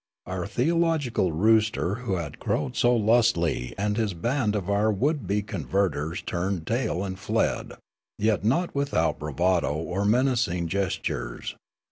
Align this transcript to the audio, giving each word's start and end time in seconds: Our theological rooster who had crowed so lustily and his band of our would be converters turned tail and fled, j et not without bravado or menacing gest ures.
Our 0.25 0.47
theological 0.47 1.31
rooster 1.31 1.93
who 2.01 2.15
had 2.15 2.39
crowed 2.39 2.75
so 2.75 2.95
lustily 2.95 3.75
and 3.77 3.97
his 3.97 4.15
band 4.15 4.55
of 4.55 4.67
our 4.67 4.91
would 4.91 5.27
be 5.27 5.43
converters 5.43 6.23
turned 6.23 6.65
tail 6.65 7.03
and 7.03 7.19
fled, 7.19 7.73
j 8.19 8.29
et 8.31 8.43
not 8.43 8.73
without 8.73 9.19
bravado 9.19 9.75
or 9.75 10.03
menacing 10.03 10.69
gest 10.69 11.03
ures. 11.03 11.53